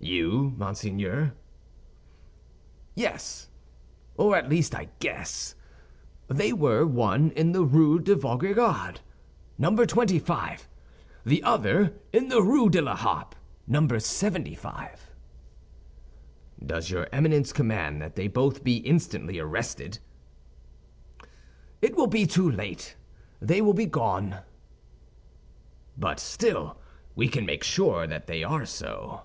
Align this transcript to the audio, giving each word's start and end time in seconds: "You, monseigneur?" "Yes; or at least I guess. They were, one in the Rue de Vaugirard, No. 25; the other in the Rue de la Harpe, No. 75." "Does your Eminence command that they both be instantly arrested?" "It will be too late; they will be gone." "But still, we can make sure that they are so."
"You, 0.00 0.54
monseigneur?" 0.56 1.34
"Yes; 2.94 3.48
or 4.16 4.36
at 4.36 4.48
least 4.48 4.72
I 4.74 4.88
guess. 5.00 5.54
They 6.28 6.52
were, 6.52 6.86
one 6.86 7.32
in 7.32 7.50
the 7.52 7.64
Rue 7.64 7.98
de 7.98 8.14
Vaugirard, 8.14 9.00
No. 9.58 9.74
25; 9.84 10.68
the 11.26 11.42
other 11.42 11.94
in 12.12 12.28
the 12.28 12.40
Rue 12.40 12.70
de 12.70 12.80
la 12.80 12.94
Harpe, 12.94 13.34
No. 13.66 13.86
75." 13.98 15.10
"Does 16.64 16.90
your 16.90 17.08
Eminence 17.12 17.52
command 17.52 18.00
that 18.00 18.14
they 18.14 18.28
both 18.28 18.62
be 18.64 18.76
instantly 18.78 19.40
arrested?" 19.40 19.98
"It 21.82 21.96
will 21.96 22.06
be 22.06 22.24
too 22.24 22.48
late; 22.50 22.94
they 23.42 23.60
will 23.60 23.74
be 23.74 23.86
gone." 23.86 24.38
"But 25.98 26.18
still, 26.20 26.78
we 27.16 27.28
can 27.28 27.44
make 27.44 27.64
sure 27.64 28.06
that 28.06 28.28
they 28.28 28.44
are 28.44 28.64
so." 28.64 29.22